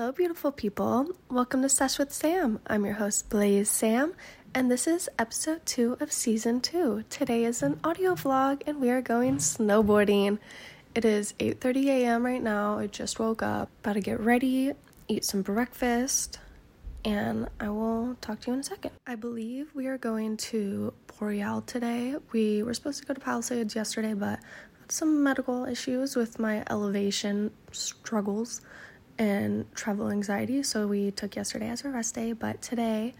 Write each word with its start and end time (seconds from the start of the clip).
Hello, 0.00 0.12
beautiful 0.12 0.50
people. 0.50 1.10
Welcome 1.28 1.60
to 1.60 1.68
Sesh 1.68 1.98
with 1.98 2.10
Sam. 2.10 2.58
I'm 2.66 2.86
your 2.86 2.94
host, 2.94 3.28
Blaze 3.28 3.68
Sam, 3.68 4.14
and 4.54 4.70
this 4.70 4.86
is 4.86 5.10
episode 5.18 5.66
two 5.66 5.98
of 6.00 6.10
season 6.10 6.62
two. 6.62 7.04
Today 7.10 7.44
is 7.44 7.62
an 7.62 7.78
audio 7.84 8.14
vlog, 8.14 8.62
and 8.66 8.80
we 8.80 8.88
are 8.88 9.02
going 9.02 9.36
snowboarding. 9.36 10.38
It 10.94 11.04
is 11.04 11.34
8:30 11.38 11.88
a.m. 11.88 12.24
right 12.24 12.42
now. 12.42 12.78
I 12.78 12.86
just 12.86 13.18
woke 13.18 13.42
up, 13.42 13.68
about 13.80 13.92
to 13.92 14.00
get 14.00 14.18
ready, 14.20 14.72
eat 15.08 15.22
some 15.26 15.42
breakfast, 15.42 16.38
and 17.04 17.50
I 17.60 17.68
will 17.68 18.16
talk 18.22 18.40
to 18.40 18.46
you 18.46 18.54
in 18.54 18.60
a 18.60 18.64
second. 18.64 18.92
I 19.06 19.16
believe 19.16 19.68
we 19.74 19.86
are 19.86 19.98
going 19.98 20.38
to 20.48 20.94
Boreal 21.08 21.60
today. 21.60 22.16
We 22.32 22.62
were 22.62 22.72
supposed 22.72 23.00
to 23.00 23.06
go 23.06 23.12
to 23.12 23.20
Palisades 23.20 23.74
yesterday, 23.74 24.14
but 24.14 24.40
had 24.80 24.90
some 24.90 25.22
medical 25.22 25.66
issues 25.66 26.16
with 26.16 26.38
my 26.38 26.64
elevation 26.70 27.50
struggles 27.70 28.62
and 29.20 29.66
travel 29.74 30.10
anxiety, 30.10 30.62
so 30.62 30.86
we 30.86 31.10
took 31.10 31.36
yesterday 31.36 31.68
as 31.68 31.84
a 31.84 31.90
rest 31.90 32.14
day. 32.14 32.32
But 32.32 32.62
today, 32.62 33.12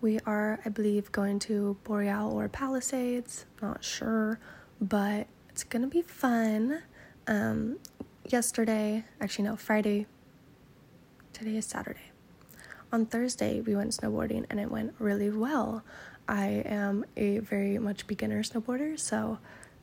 we 0.00 0.20
are, 0.20 0.60
I 0.64 0.68
believe, 0.68 1.10
going 1.10 1.40
to 1.40 1.76
Boreal 1.82 2.30
or 2.32 2.48
Palisades. 2.48 3.44
Not 3.60 3.82
sure, 3.82 4.38
but 4.80 5.26
it's 5.48 5.64
gonna 5.64 5.88
be 5.88 6.00
fun. 6.00 6.82
Um, 7.26 7.78
yesterday, 8.24 9.04
actually, 9.20 9.46
no, 9.46 9.56
Friday. 9.56 10.06
Today 11.32 11.56
is 11.56 11.66
Saturday. 11.66 12.12
On 12.92 13.04
Thursday, 13.04 13.60
we 13.60 13.74
went 13.74 13.90
snowboarding 13.90 14.46
and 14.48 14.60
it 14.60 14.70
went 14.70 14.94
really 15.00 15.30
well. 15.30 15.82
I 16.28 16.62
am 16.64 17.04
a 17.16 17.38
very 17.38 17.78
much 17.78 18.06
beginner 18.06 18.44
snowboarder, 18.44 18.96
so 18.96 19.38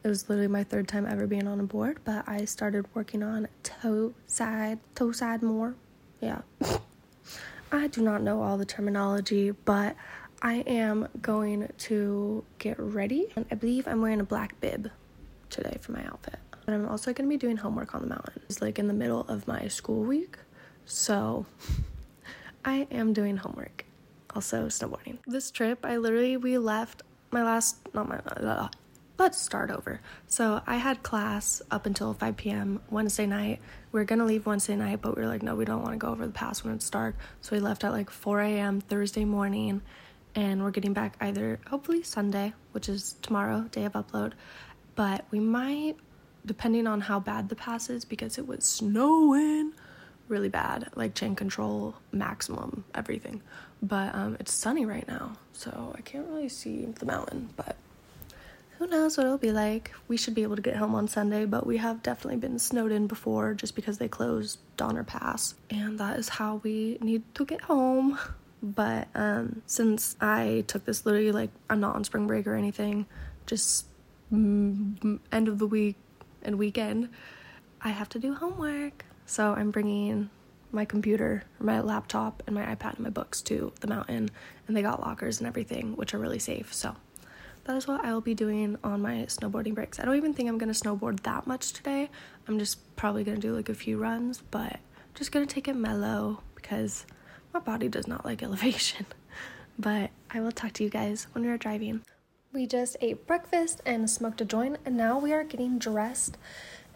it 0.05 0.07
was 0.07 0.29
literally 0.29 0.47
my 0.47 0.63
third 0.63 0.87
time 0.87 1.05
ever 1.05 1.27
being 1.27 1.47
on 1.47 1.59
a 1.59 1.63
board, 1.63 1.99
but 2.05 2.23
I 2.29 2.45
started 2.45 2.85
working 2.93 3.23
on 3.23 3.49
toe 3.81 4.13
side, 4.27 4.79
toe 4.95 5.11
side 5.11 5.41
more. 5.41 5.75
Yeah. 6.21 6.41
I 7.71 7.87
do 7.87 8.01
not 8.01 8.21
know 8.21 8.41
all 8.41 8.57
the 8.57 8.65
terminology, 8.65 9.51
but 9.51 9.95
I 10.41 10.55
am 10.65 11.07
going 11.21 11.69
to 11.77 12.43
get 12.57 12.79
ready. 12.79 13.31
And 13.35 13.45
I 13.51 13.55
believe 13.55 13.87
I'm 13.87 14.01
wearing 14.01 14.19
a 14.19 14.25
black 14.25 14.59
bib 14.59 14.89
today 15.49 15.77
for 15.81 15.91
my 15.91 16.03
outfit. 16.05 16.39
But 16.65 16.73
I'm 16.73 16.87
also 16.87 17.13
going 17.13 17.27
to 17.27 17.29
be 17.29 17.37
doing 17.37 17.57
homework 17.57 17.93
on 17.93 18.01
the 18.01 18.07
mountain. 18.07 18.41
It's 18.45 18.61
like 18.61 18.79
in 18.79 18.87
the 18.87 18.93
middle 18.93 19.21
of 19.21 19.47
my 19.47 19.67
school 19.67 20.03
week. 20.03 20.37
So 20.85 21.45
I 22.65 22.87
am 22.91 23.13
doing 23.13 23.37
homework. 23.37 23.85
Also 24.35 24.67
snowboarding. 24.67 25.17
This 25.25 25.51
trip, 25.51 25.79
I 25.83 25.97
literally 25.97 26.37
we 26.37 26.57
left 26.57 27.03
my 27.31 27.43
last 27.43 27.77
not 27.93 28.07
my 28.07 28.17
uh, 28.17 28.67
let's 29.19 29.39
start 29.39 29.69
over. 29.69 29.99
So 30.27 30.61
I 30.65 30.77
had 30.77 31.03
class 31.03 31.61
up 31.69 31.85
until 31.85 32.13
5 32.13 32.37
p.m. 32.37 32.81
Wednesday 32.89 33.25
night. 33.25 33.59
We 33.91 33.99
were 33.99 34.05
gonna 34.05 34.25
leave 34.25 34.45
Wednesday 34.45 34.75
night, 34.75 35.01
but 35.01 35.15
we 35.15 35.21
were 35.21 35.27
like, 35.27 35.43
no, 35.43 35.55
we 35.55 35.65
don't 35.65 35.81
want 35.81 35.93
to 35.93 35.97
go 35.97 36.07
over 36.07 36.25
the 36.25 36.31
pass 36.31 36.63
when 36.63 36.73
it's 36.73 36.89
dark. 36.89 37.15
So 37.41 37.55
we 37.55 37.59
left 37.59 37.83
at 37.83 37.91
like 37.91 38.09
4 38.09 38.41
a.m. 38.41 38.79
Thursday 38.81 39.25
morning, 39.25 39.81
and 40.35 40.63
we're 40.63 40.71
getting 40.71 40.93
back 40.93 41.15
either 41.19 41.59
hopefully 41.67 42.01
Sunday, 42.01 42.53
which 42.71 42.87
is 42.87 43.15
tomorrow, 43.21 43.65
day 43.71 43.83
of 43.83 43.93
upload. 43.93 44.33
But 44.95 45.25
we 45.31 45.39
might, 45.39 45.97
depending 46.45 46.87
on 46.87 47.01
how 47.01 47.19
bad 47.19 47.49
the 47.49 47.55
pass 47.55 47.89
is, 47.89 48.05
because 48.05 48.37
it 48.37 48.47
was 48.47 48.63
snowing 48.63 49.73
really 50.29 50.49
bad, 50.49 50.89
like 50.95 51.13
chain 51.13 51.35
control, 51.35 51.95
maximum, 52.11 52.85
everything. 52.95 53.41
But 53.81 54.15
um, 54.15 54.37
it's 54.39 54.53
sunny 54.53 54.85
right 54.85 55.07
now, 55.07 55.33
so 55.51 55.93
I 55.97 56.01
can't 56.01 56.27
really 56.27 56.49
see 56.49 56.85
the 56.85 57.05
mountain, 57.05 57.49
but 57.55 57.75
who 58.79 58.87
knows 58.87 59.17
what 59.17 59.25
it'll 59.25 59.37
be 59.37 59.51
like. 59.51 59.91
We 60.07 60.15
should 60.15 60.33
be 60.33 60.43
able 60.43 60.55
to 60.55 60.61
get 60.61 60.77
home 60.77 60.95
on 60.95 61.09
Sunday, 61.09 61.45
but 61.45 61.67
we 61.67 61.77
have 61.77 62.01
definitely 62.01 62.39
been 62.39 62.57
snowed 62.57 62.93
in 62.93 63.07
before 63.07 63.53
just 63.53 63.75
because 63.75 63.97
they 63.97 64.07
closed 64.07 64.57
Donner 64.77 65.03
Pass, 65.03 65.53
and 65.69 65.99
that 65.99 66.17
is 66.17 66.29
how 66.29 66.61
we 66.63 66.97
need 67.01 67.23
to 67.35 67.45
get 67.45 67.59
home. 67.59 68.17
But 68.63 69.09
um, 69.15 69.61
since 69.65 70.15
I 70.21 70.63
took 70.67 70.85
this 70.85 71.05
literally 71.05 71.33
like 71.33 71.49
I'm 71.69 71.81
not 71.81 71.95
on 71.95 72.05
spring 72.05 72.25
break 72.25 72.47
or 72.47 72.55
anything, 72.55 73.05
just 73.45 73.85
mm, 74.31 75.19
end 75.29 75.47
of 75.49 75.59
the 75.59 75.67
week 75.67 75.97
and 76.41 76.57
weekend, 76.57 77.09
I 77.81 77.89
have 77.89 78.07
to 78.09 78.19
do 78.19 78.33
homework. 78.33 79.03
So 79.25 79.53
I'm 79.55 79.71
bringing 79.71 80.29
my 80.71 80.85
computer, 80.85 81.43
my 81.59 81.81
laptop, 81.81 82.43
and 82.47 82.55
my 82.55 82.63
iPad 82.63 82.93
and 82.93 83.01
my 83.01 83.09
books 83.09 83.41
to 83.41 83.73
the 83.81 83.87
mountain, 83.87 84.29
and 84.67 84.77
they 84.77 84.81
got 84.81 85.01
lockers 85.01 85.39
and 85.39 85.47
everything, 85.47 85.97
which 85.97 86.13
are 86.13 86.17
really 86.17 86.39
safe. 86.39 86.73
So 86.73 86.95
that 87.69 87.77
is 87.77 87.87
what 87.87 88.03
I 88.03 88.11
will 88.13 88.19
be 88.19 88.33
doing 88.33 88.79
on 88.83 88.99
my 88.99 89.27
snowboarding 89.27 89.75
breaks. 89.75 89.99
I 89.99 90.05
don't 90.05 90.15
even 90.15 90.33
think 90.33 90.49
I'm 90.49 90.57
gonna 90.57 90.71
snowboard 90.71 91.19
that 91.19 91.45
much 91.45 91.71
today. 91.71 92.09
I'm 92.47 92.57
just 92.57 92.95
probably 92.95 93.23
gonna 93.23 93.37
do 93.37 93.55
like 93.55 93.69
a 93.69 93.75
few 93.75 93.99
runs, 93.99 94.41
but 94.49 94.79
just 95.13 95.31
gonna 95.31 95.45
take 95.45 95.67
it 95.67 95.75
mellow 95.75 96.41
because 96.55 97.05
my 97.53 97.59
body 97.59 97.87
does 97.87 98.07
not 98.07 98.25
like 98.25 98.41
elevation. 98.43 99.05
But 99.77 100.09
I 100.31 100.39
will 100.39 100.51
talk 100.51 100.73
to 100.73 100.83
you 100.83 100.89
guys 100.89 101.27
when 101.33 101.43
we 101.43 101.51
are 101.51 101.59
driving. 101.59 102.01
We 102.51 102.65
just 102.65 102.97
ate 103.01 103.27
breakfast 103.27 103.81
and 103.85 104.09
smoked 104.09 104.41
a 104.41 104.45
joint, 104.45 104.77
and 104.83 104.97
now 104.97 105.19
we 105.19 105.31
are 105.31 105.43
getting 105.43 105.77
dressed 105.77 106.39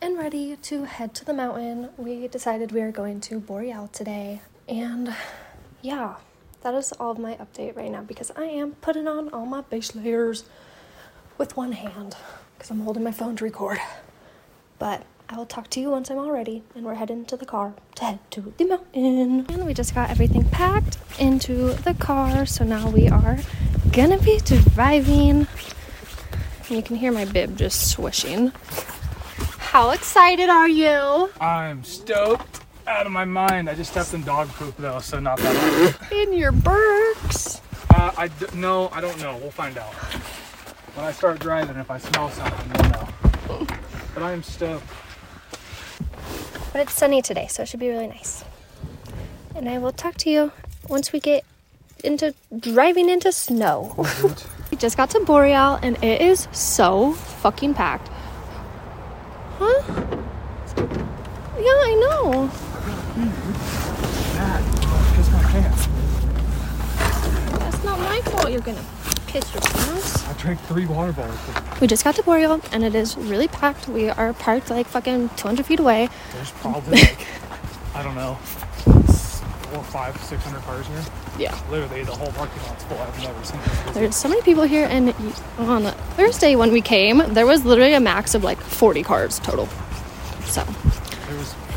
and 0.01 0.17
ready 0.17 0.55
to 0.55 0.85
head 0.85 1.13
to 1.13 1.23
the 1.23 1.35
mountain. 1.35 1.89
We 1.97 2.27
decided 2.27 2.71
we 2.71 2.81
are 2.81 2.91
going 2.91 3.21
to 3.21 3.39
Boreal 3.39 3.89
today, 3.89 4.41
and 4.67 5.15
yeah, 5.83 6.15
that 6.63 6.73
is 6.73 6.93
all 6.93 7.11
of 7.11 7.19
my 7.19 7.35
update 7.35 7.75
right 7.75 7.91
now 7.91 8.01
because 8.01 8.31
I 8.37 8.45
am 8.45 8.71
putting 8.75 9.05
on 9.07 9.29
all 9.29 9.45
my 9.45 9.61
base 9.61 9.93
layers 9.95 10.45
with 11.37 11.57
one 11.57 11.73
hand 11.73 12.15
because 12.57 12.71
I'm 12.71 12.79
holding 12.81 13.03
my 13.03 13.11
phone 13.11 13.35
to 13.35 13.43
record. 13.43 13.79
But 14.79 15.03
I 15.27 15.35
will 15.35 15.45
talk 15.45 15.69
to 15.71 15.81
you 15.81 15.89
once 15.89 16.09
I'm 16.09 16.17
all 16.17 16.31
ready 16.31 16.63
and 16.73 16.85
we're 16.85 16.93
heading 16.95 17.25
to 17.25 17.35
the 17.35 17.45
car 17.45 17.73
to 17.95 18.03
head 18.05 18.19
to 18.31 18.53
the 18.57 18.65
mountain. 18.65 19.45
And 19.49 19.65
we 19.65 19.73
just 19.73 19.93
got 19.93 20.09
everything 20.09 20.49
packed 20.49 20.97
into 21.19 21.73
the 21.73 21.93
car, 21.95 22.45
so 22.45 22.63
now 22.63 22.89
we 22.89 23.09
are 23.09 23.39
gonna 23.91 24.19
be 24.19 24.39
driving. 24.39 25.47
And 26.67 26.69
you 26.69 26.81
can 26.81 26.95
hear 26.95 27.11
my 27.11 27.25
bib 27.25 27.57
just 27.57 27.91
swishing. 27.91 28.53
How 29.59 29.89
excited 29.89 30.49
are 30.49 30.69
you? 30.69 31.29
I'm 31.41 31.83
stoked 31.83 32.62
out 32.87 33.05
of 33.05 33.11
my 33.11 33.25
mind. 33.25 33.69
I 33.69 33.75
just 33.75 33.91
stepped 33.91 34.13
in 34.13 34.23
dog 34.23 34.49
poop 34.49 34.75
though, 34.77 34.99
so 34.99 35.19
not 35.19 35.37
that 35.39 35.97
bad. 36.01 36.11
In 36.11 36.33
your 36.33 36.51
Birks. 36.51 37.61
Uh, 37.89 38.11
I 38.17 38.27
d- 38.27 38.47
no, 38.55 38.89
I 38.89 39.01
don't 39.01 39.19
know. 39.19 39.37
We'll 39.37 39.51
find 39.51 39.77
out 39.77 39.93
when 40.95 41.05
I 41.05 41.11
start 41.11 41.39
driving. 41.39 41.77
If 41.77 41.91
I 41.91 41.97
smell 41.97 42.29
something, 42.29 42.71
we'll 42.81 42.89
know. 42.91 43.67
But 44.13 44.23
I 44.23 44.31
am 44.31 44.43
stoked. 44.43 44.85
But 46.71 46.81
it's 46.81 46.93
sunny 46.93 47.21
today, 47.21 47.47
so 47.47 47.63
it 47.63 47.67
should 47.67 47.79
be 47.79 47.89
really 47.89 48.07
nice. 48.07 48.43
And 49.55 49.69
I 49.69 49.77
will 49.77 49.91
talk 49.91 50.15
to 50.17 50.29
you 50.29 50.51
once 50.89 51.13
we 51.13 51.19
get 51.19 51.45
into 52.03 52.33
driving 52.59 53.09
into 53.09 53.31
snow. 53.31 53.93
we 54.71 54.77
just 54.77 54.97
got 54.97 55.09
to 55.11 55.19
Boreal 55.21 55.79
and 55.81 56.03
it 56.03 56.21
is 56.21 56.47
so 56.51 57.13
fucking 57.13 57.75
packed. 57.75 58.09
Huh? 59.59 59.81
Yeah, 60.77 61.79
I 61.79 61.95
know. 62.01 62.51
Bad. 65.53 65.65
I 65.65 65.75
piss 65.75 65.87
my 65.87 67.41
pants. 67.41 67.59
That's 67.59 67.83
not 67.83 67.99
my 67.99 68.21
fault 68.21 68.51
you're 68.51 68.61
gonna 68.61 68.83
piss 69.27 69.53
your 69.53 69.61
pants. 69.61 70.27
I 70.27 70.33
drank 70.33 70.59
three 70.61 70.85
water 70.85 71.13
bottles. 71.13 71.39
We 71.79 71.87
just 71.87 72.03
got 72.03 72.15
to 72.15 72.23
Boreal 72.23 72.61
and 72.71 72.83
it 72.83 72.95
is 72.95 73.15
really 73.17 73.47
packed. 73.47 73.87
We 73.87 74.09
are 74.09 74.33
parked 74.33 74.69
like 74.69 74.87
fucking 74.87 75.29
200 75.37 75.65
feet 75.65 75.79
away. 75.79 76.09
There's 76.33 76.51
probably 76.51 76.97
like 76.97 77.27
I 77.95 78.01
don't 78.01 78.15
know, 78.15 78.35
four, 79.73 79.83
five, 79.83 80.17
six 80.23 80.43
hundred 80.43 80.61
cars 80.61 80.87
here. 80.87 81.03
Yeah. 81.37 81.59
Literally, 81.69 82.03
the 82.03 82.11
whole 82.11 82.31
parking 82.31 82.61
lot's 82.63 82.83
full. 82.85 82.97
I've 82.97 83.23
never 83.23 83.43
seen 83.43 83.59
this. 83.61 83.93
There's 83.93 84.15
so 84.15 84.29
many 84.29 84.41
people 84.41 84.63
here, 84.63 84.87
and 84.89 85.13
on 85.59 85.83
Thursday 86.15 86.55
when 86.55 86.71
we 86.71 86.81
came, 86.81 87.21
there 87.33 87.45
was 87.45 87.65
literally 87.65 87.93
a 87.93 87.99
max 87.99 88.33
of 88.33 88.43
like 88.43 88.59
40 88.59 89.03
cars 89.03 89.39
total. 89.39 89.67
So 90.45 90.63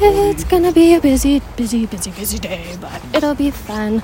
it's 0.00 0.44
gonna 0.44 0.72
be 0.72 0.94
a 0.94 1.00
busy, 1.00 1.40
busy, 1.56 1.86
busy, 1.86 2.10
busy 2.10 2.38
day, 2.38 2.76
but 2.80 3.02
it'll 3.14 3.34
be 3.34 3.50
fun. 3.50 4.02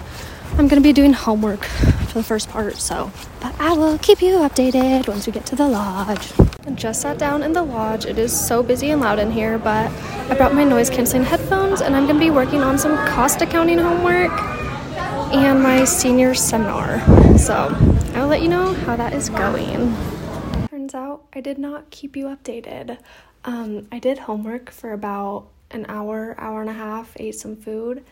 I'm 0.58 0.68
gonna 0.68 0.80
be 0.80 0.92
doing 0.92 1.12
homework 1.12 1.64
for 1.64 2.14
the 2.14 2.22
first 2.22 2.48
part, 2.48 2.76
so. 2.76 3.10
But 3.40 3.58
I 3.60 3.72
will 3.72 3.98
keep 3.98 4.20
you 4.20 4.34
updated 4.36 5.08
once 5.08 5.26
we 5.26 5.32
get 5.32 5.46
to 5.46 5.56
the 5.56 5.66
lodge. 5.66 6.32
I 6.66 6.70
just 6.70 7.00
sat 7.00 7.18
down 7.18 7.42
in 7.42 7.52
the 7.52 7.62
lodge. 7.62 8.06
It 8.06 8.18
is 8.18 8.38
so 8.38 8.62
busy 8.62 8.90
and 8.90 9.00
loud 9.00 9.18
in 9.18 9.30
here, 9.30 9.58
but 9.58 9.90
I 10.30 10.34
brought 10.34 10.54
my 10.54 10.64
noise 10.64 10.90
canceling 10.90 11.24
headphones, 11.24 11.80
and 11.80 11.96
I'm 11.96 12.06
gonna 12.06 12.18
be 12.18 12.30
working 12.30 12.62
on 12.62 12.78
some 12.78 12.96
cost 13.08 13.40
accounting 13.40 13.78
homework 13.78 14.32
and 15.32 15.62
my 15.62 15.84
senior 15.84 16.34
seminar. 16.34 17.00
So 17.38 17.74
I 18.14 18.20
will 18.20 18.28
let 18.28 18.42
you 18.42 18.48
know 18.48 18.74
how 18.74 18.96
that 18.96 19.14
is 19.14 19.30
going. 19.30 19.96
Turns 20.68 20.94
out 20.94 21.24
I 21.32 21.40
did 21.40 21.58
not 21.58 21.90
keep 21.90 22.16
you 22.16 22.26
updated. 22.26 22.98
Um, 23.44 23.88
I 23.90 23.98
did 23.98 24.18
homework 24.18 24.70
for 24.70 24.92
about 24.92 25.48
an 25.72 25.86
hour, 25.88 26.34
hour 26.38 26.60
and 26.60 26.70
a 26.70 26.74
half, 26.74 27.12
ate 27.16 27.34
some 27.34 27.56
food, 27.56 28.04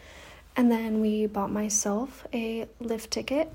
and 0.56 0.70
then 0.70 1.00
we 1.00 1.26
bought 1.26 1.52
myself 1.52 2.26
a 2.32 2.66
lift 2.80 3.10
ticket 3.10 3.52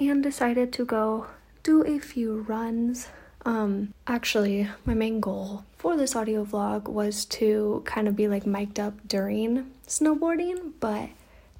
and 0.00 0.22
decided 0.22 0.72
to 0.72 0.84
go 0.84 1.26
do 1.62 1.84
a 1.84 1.98
few 1.98 2.40
runs. 2.42 3.08
Um, 3.44 3.92
actually, 4.06 4.68
my 4.84 4.94
main 4.94 5.20
goal 5.20 5.64
for 5.76 5.96
this 5.96 6.14
audio 6.14 6.44
vlog 6.44 6.88
was 6.88 7.24
to 7.26 7.82
kind 7.84 8.08
of 8.08 8.16
be 8.16 8.28
like 8.28 8.46
mic'd 8.46 8.78
up 8.78 8.94
during 9.06 9.70
snowboarding, 9.86 10.72
but 10.80 11.10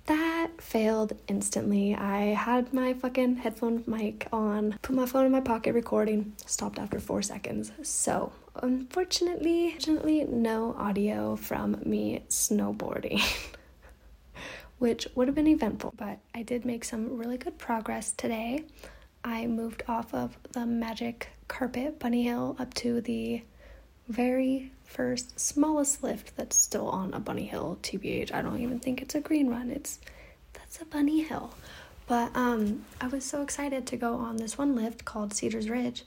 that 0.07 0.49
failed 0.59 1.13
instantly. 1.29 1.95
I 1.95 2.35
had 2.35 2.73
my 2.73 2.95
fucking 2.95 3.37
headphone 3.37 3.85
mic 3.87 4.27
on, 4.33 4.79
put 4.83 4.97
my 4.97 5.07
phone 5.07 5.27
in 5.27 5.33
my 5.33 5.41
pocket 5.41 5.75
recording, 5.75 6.33
stopped 6.47 6.79
after 6.79 6.99
four 6.99 7.23
seconds. 7.23 7.73
So, 7.83 8.33
unfortunately, 8.57 9.67
unfortunately, 9.67 10.25
no 10.25 10.75
audio 10.79 11.37
from 11.37 11.81
me 11.85 12.25
snowboarding. 12.29 13.21
Which 14.79 15.07
would 15.15 15.29
have 15.29 15.35
been 15.35 15.47
eventful, 15.47 15.95
but 15.97 16.19
I 16.35 16.43
did 16.43 16.65
make 16.65 16.85
some 16.85 17.17
really 17.17 17.39
good 17.39 17.57
progress 17.57 18.13
today. 18.13 18.65
I 19.23 19.47
moved 19.47 19.85
off 19.87 20.13
of 20.13 20.37
the 20.51 20.67
magic 20.67 21.29
carpet 21.47 22.01
bunny 22.01 22.25
hill 22.25 22.57
up 22.59 22.75
to 22.75 23.01
the 23.01 23.43
very 24.09 24.73
first 24.85 25.39
smallest 25.39 26.03
lift 26.03 26.37
that's 26.37 26.57
still 26.57 26.89
on 26.89 27.15
a 27.15 27.21
bunny 27.21 27.47
hill 27.47 27.79
tbh 27.83 28.33
i 28.35 28.43
don't 28.43 28.61
even 28.61 28.79
think 28.79 29.01
it's 29.01 29.15
a 29.15 29.21
green 29.21 29.49
run 29.49 29.71
it's 29.71 29.99
that's 30.53 30.81
a 30.81 30.85
bunny 30.87 31.23
hill 31.23 31.55
but 32.07 32.31
um 32.35 32.85
i 33.01 33.07
was 33.07 33.25
so 33.25 33.43
excited 33.43 33.87
to 33.87 33.97
go 33.97 34.17
on 34.17 34.37
this 34.37 34.59
one 34.59 34.75
lift 34.75 35.05
called 35.05 35.33
cedars 35.33 35.69
ridge 35.69 36.05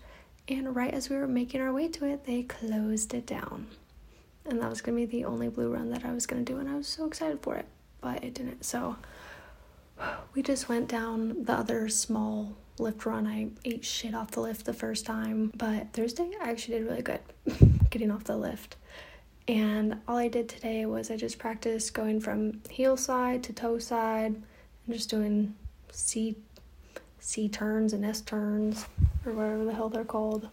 and 0.48 0.76
right 0.76 0.94
as 0.94 1.10
we 1.10 1.16
were 1.16 1.28
making 1.28 1.62
our 1.62 1.74
way 1.74 1.88
to 1.88 2.06
it 2.06 2.26
they 2.26 2.44
closed 2.44 3.14
it 3.14 3.26
down 3.26 3.68
and 4.46 4.62
that 4.62 4.70
was 4.70 4.82
going 4.82 4.98
to 4.98 5.08
be 5.08 5.18
the 5.20 5.26
only 5.26 5.48
blue 5.48 5.72
run 5.72 5.90
that 5.90 6.06
i 6.06 6.12
was 6.14 6.26
going 6.26 6.44
to 6.44 6.54
do 6.54 6.60
and 6.60 6.70
i 6.70 6.76
was 6.76 6.88
so 6.88 7.06
excited 7.06 7.40
for 7.42 7.56
it 7.56 7.66
but 8.02 8.24
it 8.24 8.34
didn't 8.34 8.64
so 8.64 8.96
we 10.34 10.42
just 10.42 10.70
went 10.70 10.88
down 10.88 11.44
the 11.44 11.54
other 11.54 11.90
small 11.90 12.56
lift 12.80 13.06
run. 13.06 13.28
I 13.28 13.48
ate 13.64 13.86
shit 13.86 14.14
off 14.14 14.32
the 14.32 14.42
lift 14.42 14.66
the 14.66 14.74
first 14.74 15.06
time, 15.06 15.52
but 15.56 15.94
Thursday 15.94 16.32
I 16.42 16.50
actually 16.50 16.80
did 16.80 16.88
really 16.88 17.02
good 17.02 17.22
getting 17.90 18.12
off 18.12 18.26
the 18.26 18.38
lift. 18.38 18.76
And 19.48 19.98
all 20.08 20.18
I 20.18 20.28
did 20.28 20.50
today 20.50 20.86
was 20.86 21.12
I 21.12 21.18
just 21.18 21.38
practiced 21.38 21.94
going 21.94 22.20
from 22.20 22.62
heel 22.70 22.98
side 22.98 23.44
to 23.44 23.54
toe 23.54 23.78
side 23.78 24.36
and 24.36 24.96
just 24.96 25.10
doing 25.10 25.56
C 25.92 26.36
C 27.26 27.50
turns 27.50 27.92
and 27.92 28.06
S 28.06 28.22
turns 28.22 28.86
or 29.26 29.34
whatever 29.34 29.66
the 29.66 29.74
hell 29.74 29.90
they're 29.90 30.06
called. 30.06 30.48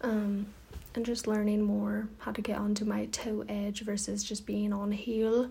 Um, 0.00 0.46
and 0.94 1.04
just 1.04 1.26
learning 1.26 1.60
more 1.60 2.08
how 2.18 2.32
to 2.32 2.40
get 2.40 2.58
onto 2.58 2.86
my 2.86 3.04
toe 3.06 3.44
edge 3.48 3.82
versus 3.82 4.24
just 4.24 4.46
being 4.46 4.72
on 4.72 4.90
heel 4.90 5.50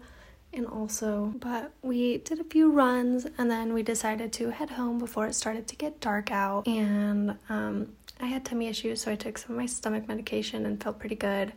and 0.52 0.66
also 0.66 1.32
but 1.40 1.72
we 1.84 2.18
did 2.18 2.40
a 2.40 2.44
few 2.44 2.72
runs 2.72 3.28
and 3.38 3.50
then 3.50 3.72
we 3.72 3.84
decided 3.84 4.34
to 4.34 4.50
head 4.50 4.72
home 4.72 4.98
before 4.98 5.28
it 5.28 5.34
started 5.34 5.68
to 5.68 5.76
get 5.76 6.02
dark 6.02 6.32
out 6.32 6.68
and 6.68 7.38
um, 7.48 7.88
i 8.20 8.26
had 8.26 8.44
tummy 8.44 8.68
issues 8.68 9.00
so 9.02 9.12
i 9.12 9.16
took 9.16 9.38
some 9.38 9.52
of 9.52 9.58
my 9.58 9.68
stomach 9.68 10.08
medication 10.08 10.66
and 10.66 10.84
felt 10.84 11.00
pretty 11.00 11.16
good 11.16 11.54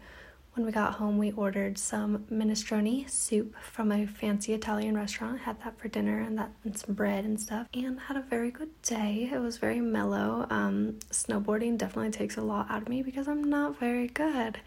when 0.55 0.67
we 0.67 0.73
got 0.73 0.95
home 0.95 1.17
we 1.19 1.33
ordered 1.33 1.79
some 1.79 2.19
minestrone 2.31 3.09
soup 3.09 3.55
from 3.63 3.91
a 3.91 4.07
fancy 4.07 4.53
italian 4.53 4.97
restaurant. 4.97 5.41
Had 5.41 5.63
that 5.63 5.79
for 5.79 5.89
dinner 5.89 6.19
and 6.21 6.39
that 6.39 6.51
and 6.65 6.77
some 6.77 6.95
bread 6.95 7.25
and 7.25 7.41
stuff 7.41 7.67
and 7.75 7.99
had 8.01 8.17
a 8.17 8.23
very 8.23 8.51
good 8.51 8.71
day. 8.83 9.31
It 9.33 9.41
was 9.41 9.57
very 9.59 9.81
mellow. 9.81 10.47
Um, 10.51 10.99
snowboarding 11.11 11.79
definitely 11.79 12.11
takes 12.11 12.37
a 12.37 12.43
lot 12.43 12.71
out 12.71 12.83
of 12.83 12.89
me 12.89 13.03
because 13.03 13.29
i'm 13.29 13.45
not 13.45 13.79
very 13.79 14.09
good. 14.09 14.59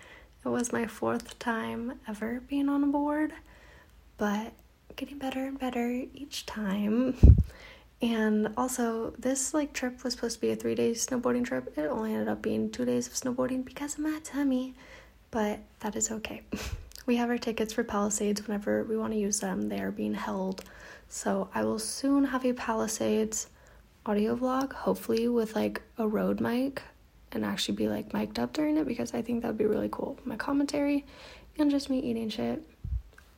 It 0.43 0.49
was 0.49 0.71
my 0.71 0.85
fourth 0.87 1.37
time 1.39 1.99
ever 2.07 2.41
being 2.47 2.69
on 2.69 2.83
a 2.83 2.87
board 2.87 3.33
but 4.17 4.53
getting 4.95 5.17
better 5.17 5.45
and 5.45 5.59
better 5.59 6.03
each 6.13 6.45
time. 6.45 7.15
And 8.01 8.49
also, 8.57 9.13
this 9.17 9.53
like 9.53 9.73
trip 9.73 10.03
was 10.03 10.13
supposed 10.13 10.35
to 10.35 10.41
be 10.41 10.51
a 10.51 10.55
three 10.55 10.75
day 10.75 10.91
snowboarding 10.91 11.45
trip. 11.45 11.73
It 11.77 11.87
only 11.87 12.13
ended 12.13 12.27
up 12.27 12.41
being 12.41 12.69
two 12.69 12.85
days 12.85 13.07
of 13.07 13.13
snowboarding 13.13 13.63
because 13.65 13.93
of 13.95 13.99
my 14.01 14.19
tummy, 14.23 14.75
but 15.31 15.59
that 15.79 15.95
is 15.95 16.11
okay. 16.11 16.41
we 17.05 17.15
have 17.17 17.29
our 17.29 17.37
tickets 17.37 17.73
for 17.73 17.83
Palisades 17.83 18.47
whenever 18.47 18.83
we 18.83 18.97
want 18.97 19.13
to 19.13 19.19
use 19.19 19.39
them. 19.39 19.69
They 19.69 19.79
are 19.79 19.91
being 19.91 20.13
held. 20.13 20.63
So 21.09 21.49
I 21.53 21.63
will 21.63 21.79
soon 21.79 22.25
have 22.25 22.45
a 22.45 22.53
Palisades 22.53 23.47
audio 24.05 24.35
vlog, 24.35 24.73
hopefully 24.73 25.27
with 25.27 25.55
like 25.55 25.81
a 25.97 26.07
Rode 26.07 26.39
mic 26.39 26.81
and 27.31 27.43
actually 27.43 27.75
be 27.75 27.87
like 27.87 28.13
mic'd 28.13 28.39
up 28.39 28.53
during 28.53 28.77
it 28.77 28.87
because 28.87 29.13
I 29.13 29.21
think 29.21 29.41
that 29.41 29.49
would 29.49 29.57
be 29.57 29.65
really 29.65 29.89
cool. 29.91 30.17
My 30.25 30.35
commentary 30.35 31.05
and 31.57 31.69
just 31.71 31.89
me 31.89 31.99
eating 31.99 32.29
shit 32.29 32.61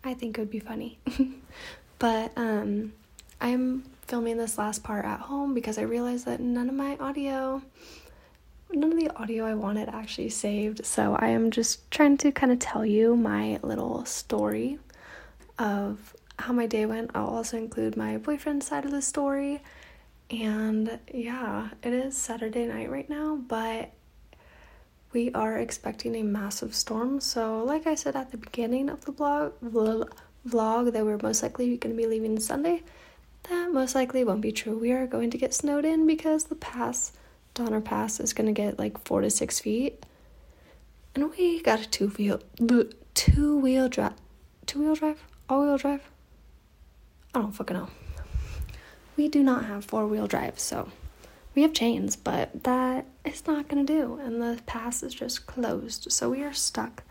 I 0.03 0.13
think 0.13 0.37
it 0.37 0.41
would 0.41 0.51
be 0.51 0.59
funny. 0.59 0.97
but 1.99 2.31
um, 2.37 2.93
I'm 3.41 3.83
filming 4.03 4.37
this 4.37 4.57
last 4.57 4.83
part 4.83 5.05
at 5.05 5.19
home 5.19 5.53
because 5.53 5.77
I 5.77 5.81
realized 5.81 6.25
that 6.25 6.39
none 6.39 6.69
of 6.69 6.75
my 6.75 6.95
audio, 6.97 7.61
none 8.71 8.91
of 8.91 8.99
the 8.99 9.15
audio 9.15 9.45
I 9.45 9.55
wanted 9.55 9.89
actually 9.89 10.29
saved. 10.29 10.85
So 10.85 11.15
I 11.19 11.29
am 11.29 11.51
just 11.51 11.89
trying 11.91 12.17
to 12.17 12.31
kind 12.31 12.51
of 12.51 12.59
tell 12.59 12.85
you 12.85 13.15
my 13.15 13.59
little 13.63 14.05
story 14.05 14.79
of 15.57 16.15
how 16.39 16.53
my 16.53 16.67
day 16.67 16.85
went. 16.85 17.11
I'll 17.15 17.27
also 17.27 17.57
include 17.57 17.97
my 17.97 18.17
boyfriend's 18.17 18.67
side 18.67 18.85
of 18.85 18.91
the 18.91 19.01
story. 19.01 19.61
And 20.29 20.99
yeah, 21.13 21.69
it 21.83 21.93
is 21.93 22.17
Saturday 22.17 22.65
night 22.65 22.91
right 22.91 23.09
now, 23.09 23.37
but 23.47 23.91
we 25.13 25.31
are 25.31 25.57
expecting 25.57 26.15
a 26.15 26.23
massive 26.23 26.75
storm. 26.75 27.21
So, 27.21 27.63
like 27.63 27.87
I 27.87 27.95
said 27.95 28.15
at 28.15 28.31
the 28.31 28.37
beginning 28.37 28.89
of 28.89 29.05
the 29.05 29.11
blog 29.11 29.53
vlog, 29.63 30.93
that 30.93 31.05
we're 31.05 31.17
most 31.21 31.43
likely 31.43 31.77
going 31.77 31.95
to 31.95 32.01
be 32.01 32.07
leaving 32.07 32.39
Sunday. 32.39 32.83
That 33.49 33.71
most 33.71 33.95
likely 33.95 34.23
won't 34.23 34.41
be 34.41 34.51
true. 34.51 34.77
We 34.77 34.91
are 34.91 35.07
going 35.07 35.31
to 35.31 35.37
get 35.37 35.53
snowed 35.53 35.85
in 35.85 36.05
because 36.05 36.45
the 36.45 36.55
pass, 36.55 37.13
Donner 37.57 37.81
Pass, 37.81 38.19
is 38.19 38.33
to 38.33 38.51
get 38.51 38.77
like 38.77 39.04
four 39.04 39.21
to 39.21 39.31
six 39.31 39.59
feet, 39.59 40.06
and 41.15 41.31
we 41.31 41.59
got 41.63 41.80
a 41.80 41.89
two 41.89 42.09
wheel 42.09 42.39
two 43.15 43.57
wheel 43.57 43.89
drive, 43.89 44.13
two 44.68 44.80
wheel 44.80 44.94
drive, 44.94 45.24
all 45.50 45.63
wheel 45.63 45.77
drive. 45.77 46.01
I 47.33 47.42
don't 47.42 47.51
fucking 47.51 47.75
know. 47.75 47.89
We 49.15 49.27
do 49.27 49.42
not 49.42 49.65
have 49.65 49.86
four 49.86 50.06
wheel 50.06 50.27
drive, 50.27 50.59
so 50.59 50.89
we 51.56 51.63
have 51.63 51.74
chains, 51.74 52.15
but 52.15 52.63
that 52.63 53.07
is 53.25 53.48
not 53.48 53.68
to 53.68 53.83
do. 53.83 54.19
And 54.24 54.39
the 54.39 54.62
pass 54.68 55.01
is 55.01 55.15
just 55.15 55.48
closed. 55.48 56.12
So 56.12 56.30
we 56.30 56.44
are 56.44 56.54
stuck. 56.54 57.01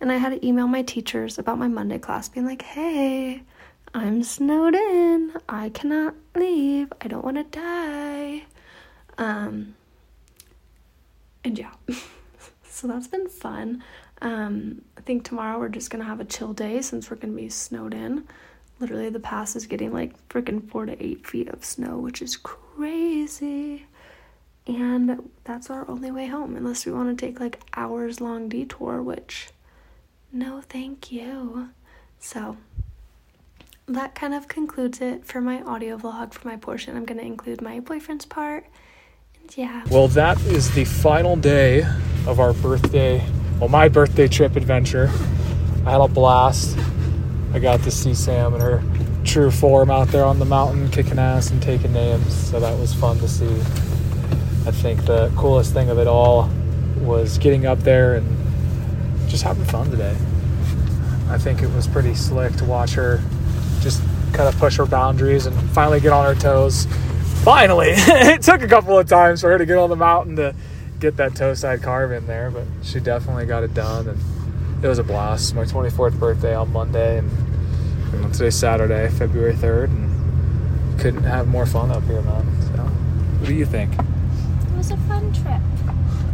And 0.00 0.10
I 0.10 0.16
had 0.16 0.30
to 0.30 0.44
email 0.44 0.66
my 0.66 0.82
teachers 0.82 1.38
about 1.38 1.58
my 1.58 1.68
Monday 1.68 2.00
class, 2.00 2.28
being 2.28 2.46
like, 2.46 2.62
hey, 2.62 3.44
I'm 3.94 4.24
snowed 4.24 4.74
in. 4.74 5.34
I 5.48 5.68
cannot 5.68 6.16
leave. 6.34 6.92
I 7.00 7.06
don't 7.06 7.24
want 7.24 7.36
to 7.36 7.44
die. 7.44 8.42
Um, 9.18 9.76
and 11.44 11.58
yeah, 11.58 11.72
so 12.68 12.86
that's 12.86 13.06
been 13.08 13.28
fun. 13.28 13.82
Um, 14.22 14.82
I 14.96 15.02
think 15.02 15.24
tomorrow 15.24 15.58
we're 15.58 15.68
just 15.68 15.90
gonna 15.90 16.04
have 16.04 16.20
a 16.20 16.24
chill 16.24 16.52
day 16.52 16.80
since 16.82 17.10
we're 17.10 17.16
gonna 17.16 17.34
be 17.34 17.48
snowed 17.48 17.94
in. 17.94 18.26
Literally, 18.80 19.10
the 19.10 19.20
pass 19.20 19.54
is 19.54 19.66
getting 19.66 19.92
like 19.92 20.28
freaking 20.28 20.68
four 20.68 20.86
to 20.86 21.02
eight 21.04 21.26
feet 21.26 21.48
of 21.48 21.64
snow, 21.64 21.98
which 21.98 22.20
is 22.20 22.36
crazy. 22.36 23.86
And 24.66 25.30
that's 25.44 25.68
our 25.68 25.88
only 25.88 26.10
way 26.10 26.26
home, 26.26 26.56
unless 26.56 26.86
we 26.86 26.92
want 26.92 27.16
to 27.16 27.26
take 27.26 27.38
like 27.38 27.60
hours 27.76 28.20
long 28.20 28.48
detour, 28.48 29.02
which 29.02 29.50
no, 30.32 30.62
thank 30.62 31.12
you. 31.12 31.70
So 32.18 32.56
that 33.86 34.14
kind 34.14 34.34
of 34.34 34.48
concludes 34.48 35.00
it 35.00 35.24
for 35.24 35.40
my 35.40 35.62
audio 35.62 35.96
vlog 35.98 36.32
for 36.32 36.48
my 36.48 36.56
portion. 36.56 36.96
I'm 36.96 37.04
going 37.04 37.20
to 37.20 37.26
include 37.26 37.60
my 37.60 37.80
boyfriend's 37.80 38.24
part. 38.24 38.66
Yeah. 39.56 39.84
Well, 39.90 40.08
that 40.08 40.40
is 40.42 40.74
the 40.74 40.84
final 40.84 41.36
day 41.36 41.82
of 42.26 42.40
our 42.40 42.52
birthday, 42.52 43.24
well, 43.60 43.68
my 43.68 43.88
birthday 43.88 44.28
trip 44.28 44.56
adventure. 44.56 45.10
I 45.86 45.92
had 45.92 46.00
a 46.00 46.08
blast. 46.08 46.76
I 47.52 47.58
got 47.58 47.82
to 47.82 47.90
see 47.90 48.14
Sam 48.14 48.54
in 48.54 48.60
her 48.60 48.82
true 49.24 49.50
form 49.50 49.90
out 49.90 50.08
there 50.08 50.24
on 50.24 50.38
the 50.38 50.44
mountain 50.44 50.90
kicking 50.90 51.18
ass 51.18 51.50
and 51.50 51.62
taking 51.62 51.92
names. 51.92 52.34
So 52.34 52.58
that 52.60 52.78
was 52.78 52.92
fun 52.94 53.18
to 53.18 53.28
see. 53.28 53.52
I 54.66 54.70
think 54.70 55.04
the 55.04 55.32
coolest 55.36 55.72
thing 55.72 55.90
of 55.90 55.98
it 55.98 56.06
all 56.06 56.50
was 56.98 57.38
getting 57.38 57.66
up 57.66 57.78
there 57.80 58.14
and 58.14 58.26
just 59.28 59.42
having 59.42 59.64
fun 59.66 59.90
today. 59.90 60.16
I 61.28 61.38
think 61.38 61.62
it 61.62 61.70
was 61.70 61.86
pretty 61.86 62.14
slick 62.14 62.54
to 62.56 62.64
watch 62.64 62.94
her 62.94 63.20
just 63.80 64.02
kind 64.32 64.48
of 64.48 64.56
push 64.58 64.78
her 64.78 64.86
boundaries 64.86 65.46
and 65.46 65.56
finally 65.70 66.00
get 66.00 66.12
on 66.12 66.24
her 66.24 66.40
toes. 66.40 66.86
Finally, 67.44 67.90
it 67.94 68.40
took 68.40 68.62
a 68.62 68.68
couple 68.68 68.98
of 68.98 69.06
times 69.06 69.42
for 69.42 69.50
her 69.50 69.58
to 69.58 69.66
get 69.66 69.76
on 69.76 69.90
the 69.90 69.96
mountain 69.96 70.34
to 70.36 70.54
get 70.98 71.18
that 71.18 71.36
toe 71.36 71.52
side 71.52 71.82
carve 71.82 72.10
in 72.10 72.26
there, 72.26 72.50
but 72.50 72.64
she 72.82 72.98
definitely 72.98 73.44
got 73.44 73.62
it 73.62 73.74
done 73.74 74.08
and 74.08 74.18
it 74.82 74.88
was 74.88 74.98
a 74.98 75.04
blast. 75.04 75.54
My 75.54 75.64
24th 75.64 76.18
birthday 76.18 76.54
on 76.54 76.72
Monday 76.72 77.18
and 77.18 78.32
today's 78.32 78.54
Saturday, 78.54 79.08
February 79.10 79.52
3rd, 79.52 79.84
and 79.84 81.00
couldn't 81.00 81.24
have 81.24 81.46
more 81.46 81.66
fun 81.66 81.90
up 81.90 82.02
here, 82.04 82.22
man. 82.22 82.44
So, 82.62 82.82
what 82.82 83.48
do 83.48 83.54
you 83.54 83.66
think? 83.66 83.92
It 83.92 84.76
was 84.76 84.90
a 84.90 84.96
fun 84.96 85.32
trip. 85.32 85.60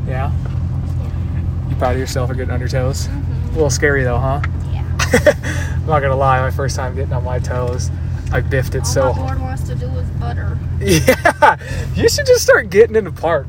Yeah? 0.06 0.32
Yeah. 0.32 1.68
You 1.68 1.76
proud 1.76 1.92
of 1.92 1.98
yourself 1.98 2.28
for 2.28 2.34
getting 2.34 2.52
on 2.52 2.60
your 2.60 2.68
toes? 2.68 3.08
Mm-hmm. 3.08 3.48
A 3.48 3.52
little 3.52 3.70
scary 3.70 4.04
though, 4.04 4.18
huh? 4.18 4.42
Yeah. 4.72 4.86
I'm 5.74 5.86
not 5.86 6.00
gonna 6.00 6.14
lie, 6.14 6.40
my 6.40 6.50
first 6.50 6.76
time 6.76 6.94
getting 6.94 7.12
on 7.12 7.24
my 7.24 7.40
toes, 7.40 7.90
I 8.32 8.40
biffed 8.40 8.74
it 8.74 8.80
All 8.80 8.84
so 8.84 9.12
my 9.12 9.26
board 9.26 9.40
wants 9.40 9.62
to 9.64 9.74
do 9.74 9.86
is 9.86 10.08
butter. 10.10 10.58
Yeah, 10.80 11.58
you 11.94 12.08
should 12.08 12.26
just 12.26 12.42
start 12.42 12.70
getting 12.70 12.96
in 12.96 13.04
the 13.04 13.12
park. 13.12 13.46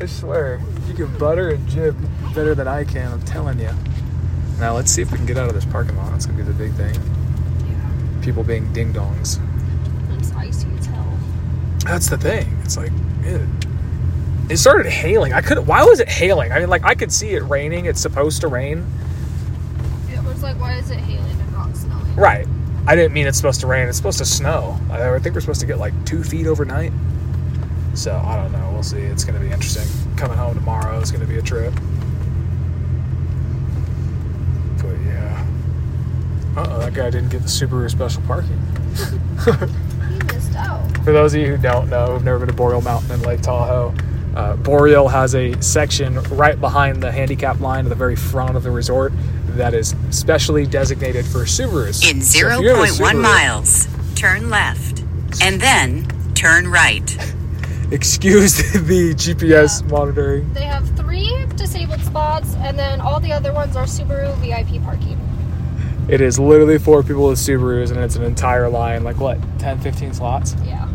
I 0.00 0.06
swear, 0.06 0.60
you 0.86 0.94
can 0.94 1.16
butter 1.18 1.50
and 1.50 1.66
jib 1.68 1.96
better 2.34 2.54
than 2.54 2.68
I 2.68 2.84
can. 2.84 3.10
I'm 3.12 3.22
telling 3.22 3.58
you. 3.58 3.70
Now 4.58 4.74
let's 4.74 4.90
see 4.90 5.02
if 5.02 5.10
we 5.10 5.16
can 5.16 5.26
get 5.26 5.38
out 5.38 5.48
of 5.48 5.54
this 5.54 5.64
parking 5.64 5.96
lot. 5.96 6.10
That's 6.10 6.26
gonna 6.26 6.38
be 6.38 6.44
the 6.44 6.52
big 6.52 6.72
thing. 6.74 6.94
people 8.22 8.44
being 8.44 8.70
ding 8.72 8.92
dongs. 8.92 9.40
It's 10.18 10.32
icy 10.32 10.68
as 10.78 10.86
hell. 10.86 11.18
That's 11.84 12.08
the 12.08 12.18
thing. 12.18 12.58
It's 12.64 12.76
like 12.76 12.92
it, 13.22 13.48
it 14.50 14.56
started 14.58 14.90
hailing. 14.90 15.32
I 15.32 15.40
could. 15.40 15.66
Why 15.66 15.84
was 15.84 16.00
it 16.00 16.08
hailing? 16.08 16.52
I 16.52 16.58
mean, 16.58 16.68
like 16.68 16.84
I 16.84 16.94
could 16.94 17.12
see 17.12 17.30
it 17.30 17.42
raining. 17.44 17.86
It's 17.86 18.00
supposed 18.00 18.40
to 18.42 18.48
rain. 18.48 18.84
It 20.10 20.22
was 20.22 20.42
like, 20.42 20.60
why 20.60 20.74
is 20.74 20.90
it 20.90 20.98
hailing 20.98 21.40
and 21.40 21.52
not 21.52 21.74
snowing? 21.76 22.16
Right. 22.16 22.46
I 22.86 22.94
didn't 22.94 23.14
mean 23.14 23.26
it's 23.26 23.38
supposed 23.38 23.60
to 23.60 23.66
rain. 23.66 23.88
It's 23.88 23.96
supposed 23.96 24.18
to 24.18 24.26
snow. 24.26 24.78
I 24.90 25.18
think 25.18 25.34
we're 25.34 25.40
supposed 25.40 25.60
to 25.60 25.66
get 25.66 25.78
like 25.78 25.94
two 26.04 26.22
feet 26.22 26.46
overnight. 26.46 26.92
So 27.94 28.14
I 28.16 28.36
don't 28.36 28.52
know. 28.52 28.70
We'll 28.72 28.82
see. 28.82 28.98
It's 28.98 29.24
going 29.24 29.40
to 29.40 29.44
be 29.44 29.50
interesting. 29.52 29.86
Coming 30.16 30.36
home 30.36 30.54
tomorrow 30.54 30.98
is 30.98 31.10
going 31.10 31.22
to 31.22 31.26
be 31.26 31.38
a 31.38 31.42
trip. 31.42 31.72
But 34.82 35.00
yeah. 35.06 35.46
Uh 36.56 36.66
oh, 36.68 36.78
that 36.80 36.92
guy 36.92 37.08
didn't 37.08 37.30
get 37.30 37.42
the 37.42 37.48
Subaru 37.48 37.90
special 37.90 38.22
parking. 38.22 38.60
He 40.04 40.18
missed 40.32 40.54
out. 40.54 40.86
For 40.98 41.12
those 41.12 41.34
of 41.34 41.40
you 41.40 41.56
who 41.56 41.56
don't 41.56 41.88
know, 41.88 42.06
who've 42.06 42.24
never 42.24 42.38
been 42.38 42.48
to 42.48 42.54
Boreal 42.54 42.82
Mountain 42.82 43.10
in 43.10 43.22
Lake 43.22 43.40
Tahoe, 43.40 43.94
uh, 44.36 44.54
Boreal 44.56 45.08
has 45.08 45.34
a 45.34 45.60
section 45.62 46.22
right 46.24 46.60
behind 46.60 47.02
the 47.02 47.10
handicap 47.10 47.58
line 47.60 47.86
at 47.86 47.88
the 47.88 47.94
very 47.94 48.16
front 48.16 48.56
of 48.56 48.62
the 48.62 48.70
resort 48.70 49.12
that 49.56 49.74
is 49.74 49.94
specially 50.10 50.66
designated 50.66 51.24
for 51.26 51.40
Subarus. 51.40 52.08
In 52.10 52.20
So 52.20 52.38
if 52.48 52.60
you 52.60 52.68
have 52.70 52.78
a 52.78 52.82
0.1 52.86 53.14
Subaru- 53.14 53.20
miles, 53.22 53.88
turn 54.14 54.50
left. 54.50 55.00
And 55.42 55.60
then 55.60 56.06
turn 56.34 56.68
right. 56.68 57.16
Excuse 57.90 58.56
the 58.72 59.14
GPS 59.14 59.82
Yeah. 59.82 59.88
monitoring. 59.88 60.52
They 60.52 60.64
have 60.64 60.88
three 60.96 61.46
disabled 61.56 62.00
spots, 62.00 62.54
and 62.60 62.78
then 62.78 63.00
all 63.00 63.20
the 63.20 63.32
other 63.32 63.52
ones 63.52 63.76
are 63.76 63.84
Subaru 63.86 64.34
VIP 64.38 64.82
parking. 64.82 65.18
It 66.08 66.20
is 66.20 66.38
literally 66.38 66.78
four 66.78 67.02
people 67.02 67.28
with 67.28 67.38
Subarus, 67.38 67.90
and 67.90 67.98
it's 68.00 68.16
an 68.16 68.24
entire 68.24 68.68
line, 68.68 69.04
like 69.04 69.18
what, 69.18 69.38
10, 69.58 69.80
15 69.80 70.14
slots? 70.14 70.54
Yeah. 70.64 70.88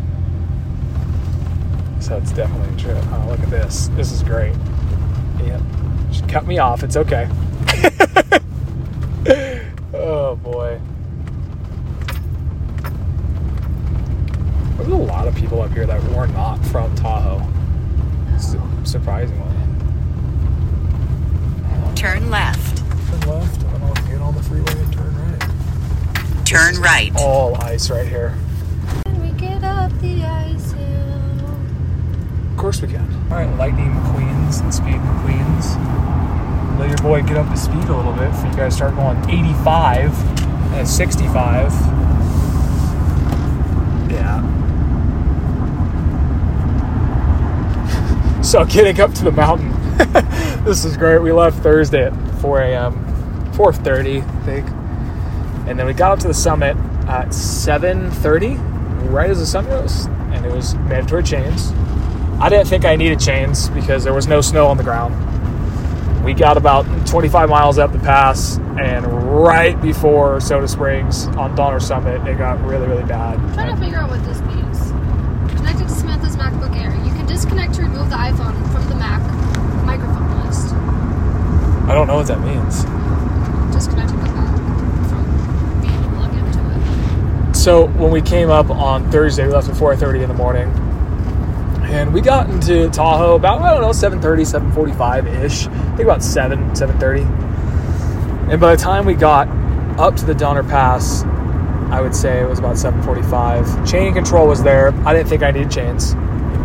So 2.00 2.16
it's 2.16 2.32
definitely 2.32 2.74
a 2.74 2.78
trip. 2.78 3.04
Oh, 3.12 3.26
look 3.28 3.40
at 3.40 3.50
this. 3.50 3.88
This 3.94 4.12
is 4.12 4.22
great. 4.22 4.54
Yep. 5.44 5.60
She 6.12 6.22
cut 6.22 6.46
me 6.46 6.58
off. 6.58 6.82
It's 6.82 6.96
okay. 6.96 7.28
oh, 9.94 10.36
boy. 10.36 10.80
There's 14.76 14.88
a 14.88 14.96
lot 14.96 15.28
of 15.28 15.34
people 15.34 15.60
up 15.62 15.69
here 15.80 15.86
that 15.86 16.02
were 16.14 16.26
not 16.26 16.58
from 16.66 16.94
Tahoe. 16.94 17.40
Su- 18.38 18.60
oh. 18.60 18.84
surprisingly. 18.84 19.46
Turn 21.94 22.30
left. 22.30 22.78
Turn 23.08 23.20
left, 23.20 23.62
and 23.62 23.72
then 23.72 23.82
I'll 23.82 23.94
get 23.94 24.20
on 24.20 24.34
the 24.34 24.42
freeway 24.42 24.72
and 24.72 24.92
turn 24.92 25.16
right. 25.16 26.46
Turn 26.46 26.74
right. 26.82 27.12
All 27.16 27.54
ice 27.62 27.88
right 27.88 28.06
here. 28.06 28.36
And 29.06 29.22
we 29.22 29.30
get 29.38 29.64
up 29.64 29.90
the 30.00 30.22
ice 30.22 30.72
hill. 30.72 31.50
Of 32.50 32.56
course 32.58 32.82
we 32.82 32.88
can. 32.88 33.10
All 33.30 33.38
right, 33.38 33.56
lightning 33.56 33.94
queens 34.12 34.60
and 34.60 34.74
speed 34.74 35.00
queens. 35.22 35.76
Let 36.78 36.88
your 36.88 36.98
boy 36.98 37.22
get 37.22 37.38
up 37.38 37.48
to 37.48 37.56
speed 37.56 37.84
a 37.84 37.96
little 37.96 38.12
bit 38.12 38.34
for 38.36 38.46
you 38.48 38.54
guys 38.54 38.76
start 38.76 38.96
going 38.96 39.18
85 39.30 40.12
and 40.74 40.86
65. 40.86 41.72
Yeah. 44.10 44.59
So 48.50 48.64
getting 48.64 49.00
up 49.00 49.14
to 49.14 49.22
the 49.22 49.30
mountain. 49.30 49.70
this 50.64 50.84
is 50.84 50.96
great. 50.96 51.22
We 51.22 51.30
left 51.30 51.62
Thursday 51.62 52.06
at 52.06 52.40
4 52.40 52.62
a.m. 52.62 52.94
4:30, 53.52 54.28
I 54.28 54.44
think, 54.44 54.68
and 55.68 55.78
then 55.78 55.86
we 55.86 55.92
got 55.92 56.10
up 56.10 56.18
to 56.18 56.26
the 56.26 56.34
summit 56.34 56.76
at 57.06 57.28
7:30, 57.28 58.58
right 59.12 59.30
as 59.30 59.38
the 59.38 59.46
sun 59.46 59.68
rose, 59.68 60.06
and 60.32 60.44
it 60.44 60.50
was 60.50 60.74
mandatory 60.74 61.22
chains. 61.22 61.70
I 62.40 62.48
didn't 62.48 62.66
think 62.66 62.84
I 62.84 62.96
needed 62.96 63.20
chains 63.20 63.68
because 63.68 64.02
there 64.02 64.14
was 64.14 64.26
no 64.26 64.40
snow 64.40 64.66
on 64.66 64.76
the 64.76 64.82
ground. 64.82 65.14
We 66.24 66.34
got 66.34 66.56
about 66.56 66.86
25 67.06 67.48
miles 67.48 67.78
up 67.78 67.92
the 67.92 68.00
pass, 68.00 68.58
and 68.80 69.06
right 69.32 69.80
before 69.80 70.40
Soda 70.40 70.66
Springs 70.66 71.28
on 71.38 71.54
Donner 71.54 71.78
Summit, 71.78 72.26
it 72.26 72.36
got 72.36 72.60
really, 72.66 72.88
really 72.88 73.04
bad. 73.04 73.38
I'm 73.38 73.54
trying 73.54 73.76
to 73.76 73.80
figure 73.80 73.98
out 73.98 74.10
what 74.10 74.24
this 74.24 74.40
means. 74.40 74.90
Connected 75.56 75.86
to 75.86 75.94
Samantha's 75.94 76.36
MacBook 76.36 76.74
Air. 76.74 76.92
You 77.06 77.12
can 77.14 77.28
disconnect 77.40 77.72
to 77.72 77.80
remove 77.80 78.10
the 78.10 78.16
iPhone 78.16 78.54
from 78.70 78.86
the 78.90 78.94
Mac 78.96 79.22
microphone 79.86 80.44
list. 80.44 80.74
I 81.88 81.94
don't 81.94 82.06
know 82.06 82.16
what 82.16 82.26
that 82.26 82.38
means. 82.40 82.84
Disconnecting 83.74 84.18
the 84.18 84.30
Mac 84.30 84.56
from 85.08 85.80
being 85.80 85.94
able 85.94 86.02
to 86.02 86.16
plug 86.16 86.34
into 86.34 87.48
it. 87.48 87.54
So 87.56 87.86
when 87.86 88.10
we 88.10 88.20
came 88.20 88.50
up 88.50 88.68
on 88.68 89.10
Thursday, 89.10 89.46
we 89.46 89.54
left 89.54 89.70
at 89.70 89.74
4:30 89.74 90.22
in 90.22 90.28
the 90.28 90.34
morning, 90.34 90.68
and 91.84 92.12
we 92.12 92.20
got 92.20 92.50
into 92.50 92.90
Tahoe 92.90 93.36
about 93.36 93.62
I 93.62 93.70
don't 93.70 93.80
know 93.80 93.94
7:30, 93.94 94.44
7:45 94.44 95.26
ish. 95.42 95.66
I 95.66 95.70
think 95.96 96.00
about 96.00 96.22
7, 96.22 96.76
7:30. 96.76 97.22
And 98.50 98.60
by 98.60 98.76
the 98.76 98.82
time 98.82 99.06
we 99.06 99.14
got 99.14 99.48
up 99.98 100.14
to 100.16 100.26
the 100.26 100.34
Donner 100.34 100.62
Pass, 100.62 101.24
I 101.90 102.02
would 102.02 102.14
say 102.14 102.42
it 102.42 102.48
was 102.50 102.58
about 102.58 102.76
7:45. 102.76 103.86
Chain 103.90 104.12
control 104.12 104.46
was 104.46 104.62
there. 104.62 104.92
I 105.06 105.14
didn't 105.14 105.30
think 105.30 105.42
I 105.42 105.52
needed 105.52 105.70
chains. 105.70 106.14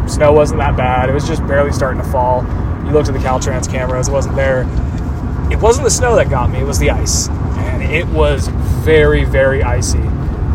Snow 0.08 0.32
wasn't 0.32 0.60
that 0.60 0.78
bad. 0.78 1.10
It 1.10 1.14
was 1.14 1.28
just 1.28 1.46
barely 1.48 1.72
starting 1.72 2.02
to 2.02 2.08
fall. 2.10 2.44
You 2.86 2.92
looked 2.92 3.08
at 3.08 3.14
the 3.14 3.20
Caltrans 3.20 3.70
cameras; 3.70 4.08
it 4.08 4.12
wasn't 4.12 4.36
there. 4.36 4.62
It 5.52 5.60
wasn't 5.60 5.86
the 5.86 5.92
snow 5.92 6.16
that 6.16 6.30
got 6.30 6.50
me; 6.50 6.60
it 6.60 6.66
was 6.66 6.80
the 6.80 6.92
ice, 6.92 7.30
and 7.30 7.84
it 7.84 8.08
was 8.08 8.48
very, 8.84 9.26
very 9.26 9.64
icy. 9.64 10.04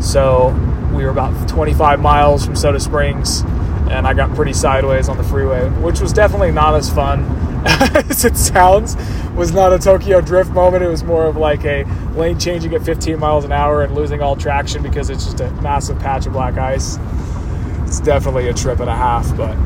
So 0.01 0.49
we 0.95 1.05
were 1.05 1.11
about 1.11 1.49
25 1.49 2.01
miles 2.01 2.45
from 2.45 2.57
Soda 2.57 2.81
Springs, 2.81 3.43
and 3.91 4.07
I 4.07 4.15
got 4.15 4.35
pretty 4.35 4.53
sideways 4.53 5.09
on 5.09 5.17
the 5.17 5.25
freeway, 5.25 5.69
which 5.81 6.01
was 6.01 6.13
definitely 6.13 6.53
not 6.53 6.75
as 6.75 6.89
fun 6.89 7.25
as 7.67 8.25
it 8.25 8.37
sounds. 8.37 8.97
Was 9.35 9.53
not 9.53 9.73
a 9.73 9.79
Tokyo 9.79 10.21
Drift 10.21 10.51
moment. 10.51 10.83
It 10.83 10.89
was 10.89 11.05
more 11.05 11.27
of 11.27 11.37
like 11.37 11.65
a 11.65 11.85
lane 12.15 12.39
changing 12.39 12.75
at 12.75 12.83
15 12.83 13.19
miles 13.19 13.45
an 13.45 13.53
hour 13.53 13.83
and 13.83 13.95
losing 13.95 14.21
all 14.21 14.37
traction 14.37 14.83
because 14.83 15.11
it's 15.11 15.25
just 15.25 15.41
a 15.41 15.51
massive 15.63 15.99
patch 15.99 16.27
of 16.27 16.33
black 16.33 16.57
ice. 16.57 16.99
It's 17.91 17.99
definitely 17.99 18.47
a 18.47 18.55
trip 18.55 18.79
and 18.79 18.89
a 18.89 18.95
half, 18.95 19.37
but 19.37 19.57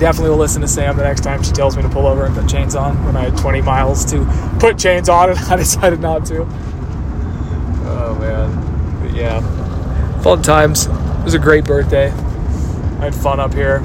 definitely 0.00 0.30
will 0.30 0.36
listen 0.36 0.60
to 0.62 0.66
Sam 0.66 0.96
the 0.96 1.04
next 1.04 1.20
time 1.20 1.40
she 1.44 1.52
tells 1.52 1.76
me 1.76 1.82
to 1.84 1.88
pull 1.88 2.08
over 2.08 2.24
and 2.24 2.34
put 2.34 2.48
chains 2.48 2.74
on 2.74 3.04
when 3.04 3.14
I 3.14 3.26
had 3.26 3.38
20 3.38 3.62
miles 3.62 4.04
to 4.06 4.24
put 4.58 4.80
chains 4.80 5.08
on 5.08 5.30
and 5.30 5.38
I 5.48 5.54
decided 5.54 6.00
not 6.00 6.26
to. 6.26 6.40
Oh 6.40 8.18
man. 8.20 9.00
But 9.00 9.14
yeah. 9.14 10.22
Fun 10.22 10.42
times. 10.42 10.86
It 10.86 11.24
was 11.24 11.34
a 11.34 11.38
great 11.38 11.64
birthday. 11.64 12.08
I 12.08 13.04
had 13.04 13.14
fun 13.14 13.38
up 13.38 13.54
here. 13.54 13.80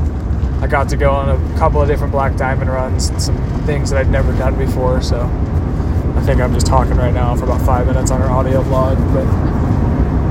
I 0.60 0.66
got 0.66 0.90
to 0.90 0.98
go 0.98 1.12
on 1.12 1.30
a 1.30 1.60
couple 1.60 1.80
of 1.80 1.88
different 1.88 2.12
black 2.12 2.36
diamond 2.36 2.72
runs 2.72 3.10
and 3.10 3.22
some 3.22 3.38
things 3.68 3.92
that 3.92 4.00
I'd 4.00 4.10
never 4.10 4.34
done 4.34 4.58
before, 4.58 5.04
so 5.04 5.22
I 5.22 6.22
think 6.26 6.42
I'm 6.42 6.52
just 6.52 6.66
talking 6.66 6.96
right 6.96 7.14
now 7.14 7.36
for 7.36 7.44
about 7.44 7.64
five 7.64 7.86
minutes 7.86 8.10
on 8.10 8.24
our 8.24 8.32
audio 8.32 8.64
vlog, 8.64 8.98
but 9.14 9.28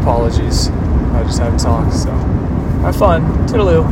apologies. 0.02 0.68
I 0.68 1.23
just 1.23 1.38
had 1.38 1.56
to 1.56 1.64
talk, 1.64 1.92
so 1.92 2.36
have 2.87 2.97
fun. 2.97 3.23
Toodaloo. 3.49 3.83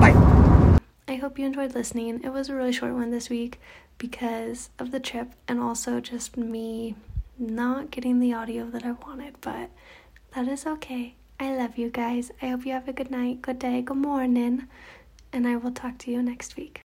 Bye. 0.00 0.78
I 1.08 1.16
hope 1.16 1.36
you 1.36 1.46
enjoyed 1.46 1.74
listening. 1.74 2.22
It 2.22 2.28
was 2.28 2.48
a 2.48 2.54
really 2.54 2.70
short 2.72 2.92
one 2.92 3.10
this 3.10 3.28
week 3.28 3.60
because 3.98 4.70
of 4.78 4.92
the 4.92 5.00
trip 5.00 5.32
and 5.48 5.58
also 5.58 6.00
just 6.00 6.36
me 6.36 6.94
not 7.38 7.90
getting 7.90 8.20
the 8.20 8.32
audio 8.32 8.66
that 8.70 8.84
I 8.84 8.92
wanted, 8.92 9.34
but 9.40 9.70
that 10.34 10.46
is 10.46 10.64
okay. 10.64 11.14
I 11.40 11.56
love 11.56 11.76
you 11.76 11.90
guys. 11.90 12.30
I 12.40 12.48
hope 12.48 12.64
you 12.64 12.72
have 12.72 12.86
a 12.86 12.92
good 12.92 13.10
night, 13.10 13.42
good 13.42 13.58
day, 13.58 13.82
good 13.82 13.96
morning, 13.96 14.68
and 15.32 15.48
I 15.48 15.56
will 15.56 15.72
talk 15.72 15.98
to 15.98 16.12
you 16.12 16.22
next 16.22 16.56
week. 16.56 16.82